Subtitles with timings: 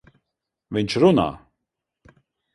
[0.77, 1.27] Viņš runā!